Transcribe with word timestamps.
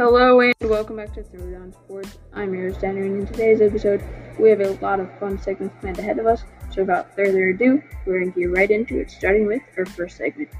Hello 0.00 0.38
and 0.38 0.54
welcome 0.62 0.94
back 0.94 1.12
to 1.14 1.24
Throwdown 1.24 1.74
Sports. 1.74 2.18
I'm 2.32 2.54
yours, 2.54 2.78
Danny, 2.78 3.00
and 3.00 3.18
in 3.18 3.26
today's 3.26 3.60
episode, 3.60 4.00
we 4.38 4.48
have 4.48 4.60
a 4.60 4.70
lot 4.74 5.00
of 5.00 5.10
fun 5.18 5.36
segments 5.40 5.74
planned 5.80 5.98
ahead 5.98 6.20
of 6.20 6.26
us. 6.28 6.44
So, 6.70 6.82
without 6.82 7.16
further 7.16 7.48
ado, 7.48 7.82
we're 8.06 8.20
going 8.20 8.32
to 8.32 8.38
get 8.38 8.56
right 8.56 8.70
into 8.70 9.00
it, 9.00 9.10
starting 9.10 9.48
with 9.48 9.60
our 9.76 9.84
first 9.84 10.16
segment. 10.16 10.50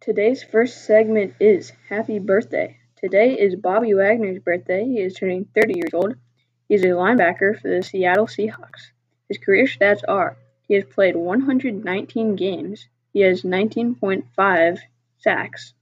Today's 0.00 0.42
first 0.42 0.84
segment 0.84 1.34
is 1.38 1.70
Happy 1.88 2.18
Birthday. 2.18 2.76
Today 2.96 3.38
is 3.38 3.54
Bobby 3.54 3.94
Wagner's 3.94 4.40
birthday. 4.40 4.86
He 4.86 5.00
is 5.00 5.14
turning 5.14 5.46
30 5.54 5.74
years 5.76 5.94
old. 5.94 6.16
He 6.68 6.74
is 6.74 6.82
a 6.82 6.88
linebacker 6.88 7.60
for 7.60 7.68
the 7.68 7.84
Seattle 7.84 8.26
Seahawks. 8.26 8.90
His 9.28 9.38
career 9.38 9.66
stats 9.66 10.00
are 10.08 10.36
he 10.66 10.74
has 10.74 10.82
played 10.82 11.14
119 11.14 12.34
games, 12.34 12.88
he 13.12 13.20
has 13.20 13.42
19.5 13.42 14.80
sacks. 15.18 15.74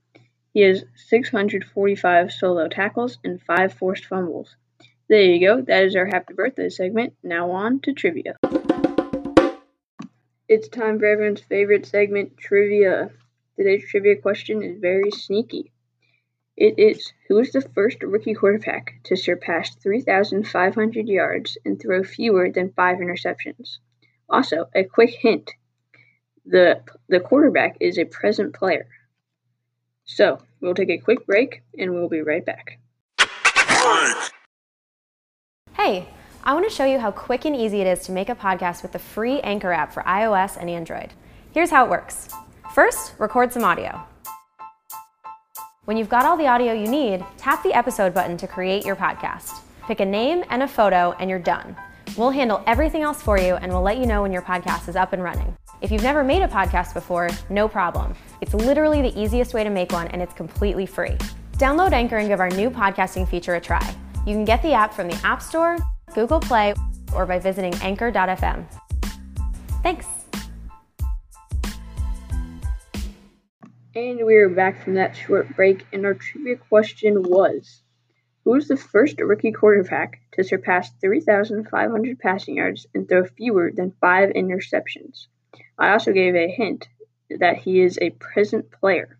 He 0.53 0.61
has 0.61 0.83
645 0.95 2.31
solo 2.31 2.67
tackles 2.67 3.19
and 3.23 3.41
5 3.41 3.73
forced 3.73 4.05
fumbles. 4.05 4.55
There 5.09 5.21
you 5.21 5.39
go. 5.39 5.61
That 5.61 5.85
is 5.85 5.95
our 5.95 6.05
happy 6.05 6.33
birthday 6.33 6.69
segment. 6.69 7.13
Now 7.23 7.51
on 7.51 7.79
to 7.81 7.93
trivia. 7.93 8.37
It's 10.49 10.67
time 10.67 10.99
for 10.99 11.05
everyone's 11.05 11.41
favorite 11.41 11.85
segment, 11.85 12.37
trivia. 12.37 13.11
Today's 13.55 13.87
trivia 13.89 14.15
question 14.15 14.63
is 14.63 14.79
very 14.79 15.11
sneaky. 15.11 15.71
It 16.55 16.79
is 16.79 17.13
Who 17.27 17.37
is 17.39 17.51
the 17.51 17.61
first 17.61 18.01
rookie 18.01 18.33
quarterback 18.33 18.95
to 19.03 19.15
surpass 19.15 19.75
3,500 19.75 21.07
yards 21.07 21.57
and 21.63 21.79
throw 21.79 22.03
fewer 22.03 22.49
than 22.49 22.73
five 22.73 22.97
interceptions? 22.97 23.77
Also, 24.29 24.67
a 24.73 24.83
quick 24.83 25.11
hint 25.11 25.53
the, 26.47 26.81
the 27.09 27.19
quarterback 27.19 27.77
is 27.79 27.97
a 27.97 28.05
present 28.05 28.53
player. 28.55 28.87
So, 30.07 30.39
we'll 30.61 30.73
take 30.73 30.89
a 30.89 30.97
quick 30.97 31.25
break 31.25 31.61
and 31.77 31.93
we'll 31.93 32.09
be 32.09 32.21
right 32.21 32.43
back. 32.43 32.79
Hey, 35.73 36.09
I 36.43 36.53
want 36.53 36.67
to 36.67 36.73
show 36.73 36.85
you 36.85 36.97
how 36.97 37.11
quick 37.11 37.45
and 37.45 37.55
easy 37.55 37.81
it 37.81 37.87
is 37.87 38.05
to 38.05 38.11
make 38.11 38.29
a 38.29 38.35
podcast 38.35 38.81
with 38.81 38.93
the 38.93 38.99
free 38.99 39.39
Anchor 39.41 39.71
app 39.71 39.93
for 39.93 40.01
iOS 40.03 40.57
and 40.59 40.69
Android. 40.69 41.13
Here's 41.53 41.69
how 41.69 41.85
it 41.85 41.89
works 41.89 42.29
First, 42.73 43.13
record 43.17 43.51
some 43.51 43.63
audio. 43.63 44.01
When 45.85 45.97
you've 45.97 46.09
got 46.09 46.25
all 46.25 46.37
the 46.37 46.47
audio 46.47 46.73
you 46.73 46.87
need, 46.87 47.25
tap 47.37 47.63
the 47.63 47.73
episode 47.73 48.13
button 48.13 48.37
to 48.37 48.47
create 48.47 48.85
your 48.85 48.95
podcast. 48.95 49.61
Pick 49.87 49.99
a 49.99 50.05
name 50.05 50.43
and 50.49 50.63
a 50.63 50.67
photo, 50.67 51.15
and 51.19 51.29
you're 51.29 51.39
done. 51.39 51.75
We'll 52.17 52.31
handle 52.31 52.63
everything 52.67 53.03
else 53.03 53.21
for 53.21 53.39
you 53.39 53.55
and 53.55 53.71
we'll 53.71 53.81
let 53.81 53.97
you 53.97 54.05
know 54.05 54.21
when 54.21 54.31
your 54.31 54.41
podcast 54.41 54.89
is 54.89 54.95
up 54.95 55.13
and 55.13 55.23
running. 55.23 55.55
If 55.79 55.91
you've 55.91 56.01
never 56.01 56.23
made 56.23 56.41
a 56.41 56.47
podcast 56.47 56.95
before, 56.95 57.29
no 57.51 57.67
problem. 57.67 58.15
It's 58.41 58.55
literally 58.55 59.03
the 59.03 59.15
easiest 59.19 59.53
way 59.53 59.63
to 59.63 59.69
make 59.69 59.91
one 59.91 60.07
and 60.07 60.23
it's 60.23 60.33
completely 60.33 60.87
free. 60.87 61.17
Download 61.53 61.91
Anchor 61.91 62.17
and 62.17 62.27
give 62.27 62.39
our 62.39 62.49
new 62.49 62.71
podcasting 62.71 63.27
feature 63.27 63.53
a 63.53 63.61
try. 63.61 63.87
You 64.25 64.33
can 64.33 64.43
get 64.43 64.63
the 64.63 64.73
app 64.73 64.91
from 64.91 65.07
the 65.07 65.19
App 65.23 65.39
Store, 65.39 65.77
Google 66.15 66.39
Play, 66.39 66.73
or 67.13 67.27
by 67.27 67.37
visiting 67.37 67.75
anchor.fm. 67.75 68.65
Thanks. 69.83 70.07
And 73.95 74.25
we 74.25 74.35
are 74.35 74.49
back 74.49 74.83
from 74.83 74.95
that 74.95 75.15
short 75.15 75.55
break, 75.55 75.85
and 75.93 76.07
our 76.07 76.15
trivia 76.15 76.55
question 76.55 77.21
was 77.21 77.83
Who 78.45 78.51
was 78.51 78.67
the 78.67 78.77
first 78.77 79.21
rookie 79.21 79.51
quarterback 79.51 80.21
to 80.33 80.43
surpass 80.43 80.89
3,500 81.01 82.19
passing 82.19 82.57
yards 82.57 82.87
and 82.95 83.07
throw 83.07 83.25
fewer 83.25 83.71
than 83.71 83.93
five 84.01 84.31
interceptions? 84.31 85.27
I 85.77 85.91
also 85.91 86.11
gave 86.11 86.35
a 86.35 86.49
hint 86.49 86.87
that 87.29 87.57
he 87.57 87.81
is 87.81 87.99
a 88.01 88.11
present 88.11 88.71
player. 88.71 89.17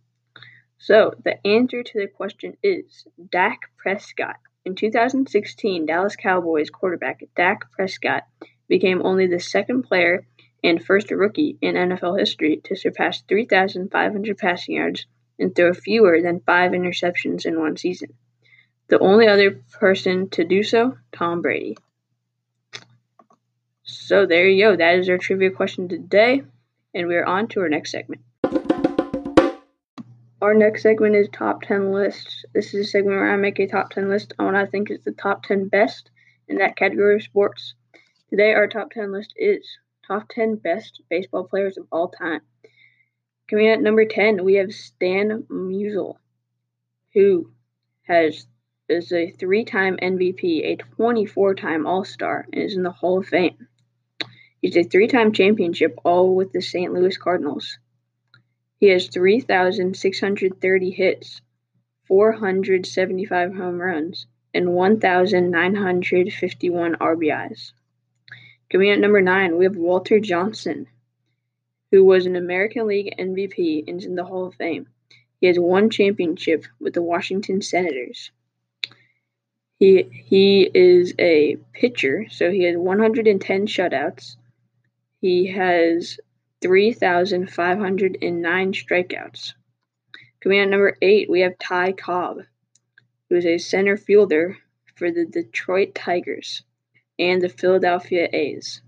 So, 0.80 1.14
the 1.24 1.46
answer 1.46 1.84
to 1.84 2.00
the 2.00 2.08
question 2.08 2.58
is 2.64 3.06
Dak 3.32 3.72
Prescott. 3.78 4.38
In 4.66 4.76
2016, 4.76 5.86
Dallas 5.86 6.16
Cowboys 6.16 6.70
quarterback 6.70 7.24
Dak 7.36 7.72
Prescott 7.72 8.24
became 8.68 9.02
only 9.02 9.28
the 9.28 9.40
second 9.40 9.84
player 9.84 10.26
and 10.64 10.84
first 10.84 11.12
rookie 11.12 11.58
in 11.62 11.76
NFL 11.76 12.20
history 12.20 12.62
to 12.66 12.76
surpass 12.76 13.22
3,500 13.22 14.38
passing 14.38 14.76
yards 14.76 15.06
and 15.40 15.56
throw 15.56 15.74
fewer 15.74 16.22
than 16.22 16.42
five 16.42 16.72
interceptions 16.72 17.46
in 17.46 17.60
one 17.60 17.78
season. 17.78 18.14
The 18.88 19.00
only 19.00 19.28
other 19.28 19.62
person 19.80 20.30
to 20.32 20.44
do 20.44 20.64
so, 20.64 20.98
Tom 21.12 21.42
Brady. 21.42 21.78
So 23.90 24.26
there 24.26 24.50
you 24.50 24.66
go. 24.66 24.76
That 24.76 25.00
is 25.00 25.08
our 25.08 25.18
trivia 25.18 25.50
question 25.50 25.88
today, 25.88 26.44
and 26.94 27.08
we 27.08 27.16
are 27.16 27.26
on 27.26 27.48
to 27.50 27.62
our 27.62 27.70
next 27.70 27.92
segment. 27.92 28.22
Our 30.42 30.54
next 30.54 30.84
segment 30.84 31.16
is 31.16 31.30
top 31.32 31.62
10 31.62 31.94
lists. 31.94 32.44
This 32.54 32.74
is 32.74 32.86
a 32.86 32.90
segment 32.90 33.18
where 33.18 33.32
I 33.32 33.38
make 33.38 33.60
a 33.60 33.68
top 33.68 33.92
10 33.92 34.10
list 34.10 34.34
on 34.38 34.48
what 34.48 34.56
I 34.56 34.66
think 34.66 34.92
is 34.92 35.00
the 35.06 35.14
top 35.14 35.44
10 35.44 35.70
best 35.70 36.12
in 36.50 36.58
that 36.58 36.76
category 36.76 37.16
of 37.16 37.24
sports. 37.24 37.76
Today, 38.30 38.54
our 38.54 38.68
top 38.68 38.92
10 38.92 39.14
list 39.14 39.34
is 39.38 39.66
top 40.06 40.28
10 40.32 40.56
best 40.58 41.02
baseball 41.10 41.46
players 41.46 41.78
of 41.78 41.88
all 41.90 42.10
time. 42.10 42.42
Coming 43.50 43.70
at 43.70 43.82
number 43.82 44.04
10, 44.04 44.44
we 44.44 44.56
have 44.56 44.74
Stan 44.74 45.44
Musial, 45.50 46.18
who 47.14 47.52
has 48.04 48.48
is 48.90 49.14
a 49.14 49.32
three-time 49.32 49.98
MVP, 50.02 50.64
a 50.64 50.78
24-time 50.98 51.86
All-Star, 51.86 52.48
and 52.52 52.62
is 52.62 52.76
in 52.76 52.84
the 52.84 52.92
Hall 52.92 53.20
of 53.20 53.28
Fame. 53.28 53.68
He's 54.68 54.76
a 54.76 54.84
three 54.84 55.08
time 55.08 55.32
championship, 55.32 55.98
all 56.04 56.36
with 56.36 56.52
the 56.52 56.62
St. 56.62 56.92
Louis 56.92 57.16
Cardinals. 57.16 57.78
He 58.82 58.88
has 58.88 59.08
3,630 59.08 60.92
hits, 60.92 61.42
475 62.06 63.56
home 63.56 63.80
runs, 63.80 64.28
and 64.54 64.74
1,951 64.74 66.96
RBIs. 66.96 67.72
Coming 68.70 68.90
at 68.90 69.00
number 69.00 69.22
nine, 69.22 69.58
we 69.58 69.64
have 69.64 69.78
Walter 69.78 70.20
Johnson, 70.20 70.88
who 71.92 72.04
was 72.04 72.26
an 72.26 72.36
American 72.36 72.88
League 72.88 73.16
MVP 73.18 73.86
and 73.88 74.02
is 74.02 74.06
in 74.06 74.16
the 74.16 74.26
Hall 74.26 74.48
of 74.48 74.56
Fame. 74.56 74.90
He 75.40 75.48
has 75.48 75.58
one 75.58 75.90
championship 75.90 76.66
with 76.82 76.94
the 76.94 77.02
Washington 77.02 77.62
Senators. 77.62 78.32
He 79.80 80.10
he 80.12 80.70
is 80.74 81.14
a 81.18 81.56
pitcher, 81.72 82.26
so 82.30 82.52
he 82.52 82.64
has 82.64 82.76
110 82.76 83.68
shutouts, 83.68 84.36
he 85.20 85.48
has 85.48 86.20
3,509 86.62 88.74
strikeouts. 88.74 89.54
Coming 90.42 90.60
at 90.60 90.70
number 90.70 90.98
eight, 91.02 91.30
we 91.30 91.42
have 91.42 91.58
Ty 91.58 91.94
Cobb, 91.94 92.42
who 93.30 93.36
is 93.36 93.46
a 93.46 93.58
center 93.58 93.98
fielder 93.98 94.58
for 94.96 95.12
the 95.12 95.26
Detroit 95.26 95.96
Tigers 95.96 96.64
and 97.20 97.42
the 97.42 97.50
Philadelphia 97.50 98.30
A's. 98.32 98.82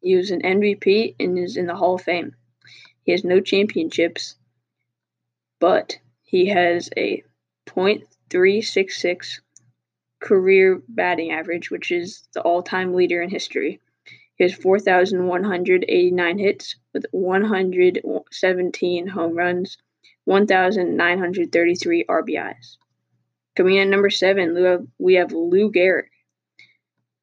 He 0.00 0.16
was 0.16 0.30
an 0.30 0.42
MVP 0.42 1.14
and 1.20 1.38
is 1.38 1.56
in 1.56 1.66
the 1.66 1.76
Hall 1.76 1.94
of 1.94 2.02
Fame. 2.02 2.34
He 3.04 3.12
has 3.12 3.24
no 3.24 3.40
championships, 3.40 4.36
but 5.60 5.98
he 6.22 6.46
has 6.46 6.90
a 6.96 7.22
.366 7.66 9.40
career 10.20 10.82
batting 10.88 11.32
average, 11.32 11.70
which 11.70 11.92
is 11.92 12.26
the 12.32 12.40
all-time 12.40 12.94
leader 12.94 13.22
in 13.22 13.30
history. 13.30 13.80
He 14.42 14.48
has 14.48 14.58
4,189 14.58 16.38
hits 16.38 16.74
with 16.92 17.06
117 17.12 19.06
home 19.06 19.36
runs, 19.36 19.78
1,933 20.24 22.04
RBIs. 22.08 22.76
Coming 23.54 23.76
in 23.76 23.82
at 23.82 23.88
number 23.88 24.10
seven, 24.10 24.88
we 24.98 25.14
have, 25.14 25.30
Lou 25.30 25.70
Gehrig, 25.70 26.08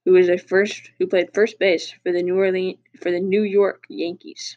who 0.06 0.16
is 0.16 0.29
a 0.29 0.38
first 0.38 0.91
who 0.97 1.08
played 1.08 1.34
first 1.34 1.59
base 1.59 1.93
for 2.03 2.14
the 2.14 2.23
New 2.23 2.38
Orleans 2.38 2.79
for 3.02 3.11
the 3.11 3.20
New 3.20 3.43
York 3.43 3.84
Yankees. 3.90 4.55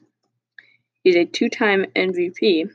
He's 1.03 1.17
a 1.17 1.25
two-time 1.25 1.87
MVP. 1.97 2.71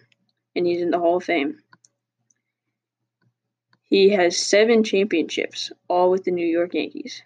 and 0.56 0.66
he's 0.66 0.82
in 0.82 0.90
the 0.90 0.98
Hall 0.98 1.18
of 1.18 1.26
Fame. 1.26 1.60
He 3.94 4.10
has 4.10 4.36
seven 4.36 4.84
championships, 4.84 5.72
all 5.88 6.10
with 6.10 6.24
the 6.24 6.32
New 6.32 6.48
York 6.48 6.74
Yankees. 6.74 7.22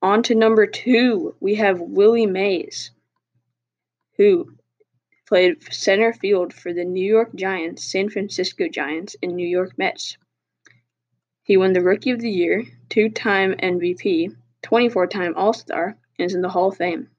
On 0.06 0.22
to 0.22 0.36
number 0.36 0.68
two, 0.68 1.34
we 1.40 1.56
have 1.56 1.82
Willie 1.82 2.28
Mays, 2.28 2.92
who 4.18 4.56
played 5.26 5.74
center 5.74 6.14
field 6.14 6.54
for 6.54 6.72
the 6.72 6.86
New 6.86 7.04
York 7.04 7.34
Giants, 7.34 7.84
San 7.84 8.10
Francisco 8.10 8.68
Giants, 8.68 9.16
and 9.24 9.36
New 9.36 9.48
York 9.48 9.76
Mets. 9.80 10.20
He 11.42 11.58
won 11.58 11.74
the 11.74 11.82
Rookie 11.82 12.12
of 12.12 12.20
the 12.20 12.30
Year, 12.30 12.66
two 12.88 13.10
time 13.10 13.56
MVP, 13.56 14.36
24 14.62 15.08
time 15.08 15.34
All 15.36 15.54
Star, 15.54 15.98
and 16.20 16.26
is 16.28 16.36
in 16.36 16.42
the 16.42 16.50
Hall 16.50 16.68
of 16.68 16.78
Fame. 16.78 17.10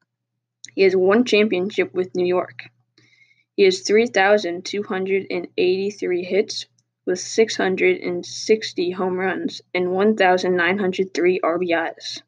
He 0.77 0.83
has 0.83 0.95
one 0.95 1.25
championship 1.25 1.93
with 1.93 2.15
New 2.15 2.25
York. 2.25 2.69
He 3.57 3.65
has 3.65 3.81
3,283 3.81 6.23
hits 6.23 6.67
with 7.05 7.19
660 7.19 8.91
home 8.93 9.19
runs 9.19 9.61
and 9.75 9.91
1,903 9.91 11.41
RBIs. 11.41 12.23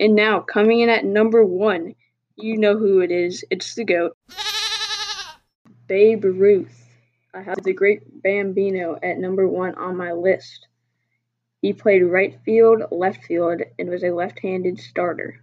And 0.00 0.14
now, 0.14 0.40
coming 0.40 0.80
in 0.80 0.88
at 0.88 1.04
number 1.04 1.44
one, 1.44 1.94
you 2.36 2.58
know 2.58 2.76
who 2.76 3.00
it 3.00 3.12
is. 3.12 3.44
It's 3.50 3.74
the 3.74 3.84
GOAT. 3.84 4.16
Babe 5.86 6.24
Ruth. 6.24 6.80
I 7.32 7.42
have 7.42 7.62
the 7.62 7.72
great 7.72 8.22
Bambino 8.22 8.98
at 9.02 9.18
number 9.18 9.46
one 9.46 9.74
on 9.74 9.96
my 9.96 10.12
list. 10.12 10.66
He 11.60 11.72
played 11.72 12.02
right 12.02 12.38
field, 12.44 12.82
left 12.90 13.24
field, 13.24 13.62
and 13.78 13.88
was 13.88 14.04
a 14.04 14.10
left 14.10 14.40
handed 14.40 14.78
starter. 14.78 15.40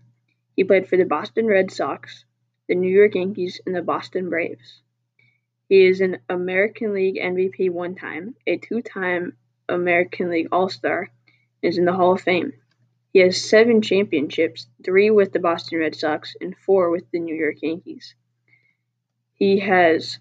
He 0.56 0.64
played 0.64 0.88
for 0.88 0.98
the 0.98 1.06
Boston 1.06 1.48
Red 1.48 1.72
Sox, 1.72 2.26
the 2.68 2.76
New 2.76 2.92
York 2.94 3.16
Yankees, 3.16 3.60
and 3.66 3.76
the 3.76 3.82
Boston 3.82 4.30
Braves. 4.30 4.82
He 5.68 5.86
is 5.86 6.02
an 6.02 6.20
American 6.30 6.94
League 6.94 7.16
MVP 7.16 7.70
one 7.70 7.96
time, 7.96 8.36
a 8.46 8.58
two 8.58 8.82
time 8.82 9.38
American 9.70 10.30
League 10.30 10.50
All 10.52 10.70
Star, 10.70 11.10
and 11.64 11.70
is 11.70 11.78
in 11.78 11.86
the 11.86 11.94
Hall 11.94 12.14
of 12.14 12.22
Fame. 12.22 12.54
He 13.14 13.20
has 13.20 13.42
seven 13.42 13.82
championships, 13.82 14.68
three 14.86 15.10
with 15.10 15.34
the 15.34 15.40
Boston 15.40 15.80
Red 15.80 15.96
Sox 15.96 16.34
and 16.40 16.56
four 16.58 16.90
with 16.90 17.12
the 17.12 17.20
New 17.20 17.36
York 17.36 17.58
Yankees. 17.62 18.16
He 19.34 19.60
has 19.60 20.18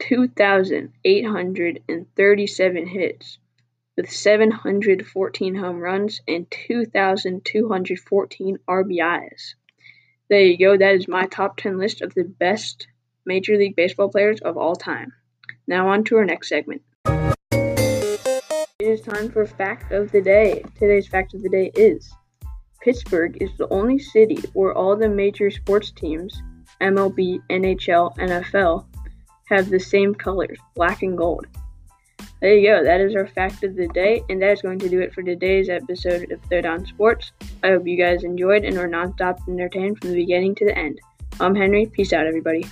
2,837 0.00 2.86
hits 2.86 3.38
with 3.96 4.10
714 4.10 5.54
home 5.54 5.78
runs 5.78 6.20
and 6.26 6.50
2,214 6.50 8.58
RBIs. 8.68 9.54
There 10.28 10.40
you 10.40 10.58
go. 10.58 10.76
That 10.76 10.96
is 10.96 11.06
my 11.06 11.26
top 11.26 11.58
10 11.58 11.78
list 11.78 12.02
of 12.02 12.12
the 12.14 12.24
best 12.24 12.88
Major 13.24 13.56
League 13.56 13.76
Baseball 13.76 14.08
players 14.08 14.40
of 14.40 14.56
all 14.56 14.74
time. 14.74 15.12
Now, 15.68 15.90
on 15.90 16.02
to 16.04 16.16
our 16.16 16.24
next 16.24 16.48
segment. 16.48 16.82
It 17.52 18.80
is 18.80 19.02
time 19.02 19.30
for 19.30 19.46
Fact 19.46 19.92
of 19.92 20.10
the 20.10 20.22
Day. 20.22 20.64
Today's 20.76 21.06
Fact 21.06 21.34
of 21.34 21.42
the 21.42 21.48
Day 21.48 21.70
is 21.76 22.12
Pittsburgh 22.82 23.38
is 23.40 23.50
the 23.58 23.68
only 23.68 23.98
city 23.98 24.38
where 24.54 24.72
all 24.74 24.96
the 24.96 25.08
major 25.08 25.50
sports 25.50 25.92
teams, 25.92 26.42
MLB, 26.80 27.40
NHL, 27.48 28.16
NFL, 28.16 28.84
have 29.48 29.70
the 29.70 29.78
same 29.78 30.14
colors, 30.14 30.58
black 30.74 31.02
and 31.02 31.16
gold. 31.16 31.46
There 32.40 32.56
you 32.56 32.68
go. 32.68 32.82
That 32.82 33.00
is 33.00 33.14
our 33.14 33.28
fact 33.28 33.62
of 33.62 33.76
the 33.76 33.86
day, 33.88 34.24
and 34.28 34.42
that 34.42 34.50
is 34.50 34.62
going 34.62 34.80
to 34.80 34.88
do 34.88 35.00
it 35.00 35.14
for 35.14 35.22
today's 35.22 35.68
episode 35.68 36.32
of 36.32 36.42
Throwdown 36.42 36.84
Sports. 36.88 37.30
I 37.62 37.68
hope 37.68 37.86
you 37.86 37.96
guys 37.96 38.24
enjoyed 38.24 38.64
and 38.64 38.76
were 38.76 38.88
nonstop 38.88 39.38
entertained 39.48 40.00
from 40.00 40.10
the 40.10 40.16
beginning 40.16 40.56
to 40.56 40.64
the 40.64 40.76
end. 40.76 41.00
I'm 41.38 41.54
Henry. 41.54 41.86
Peace 41.86 42.12
out, 42.12 42.26
everybody. 42.26 42.64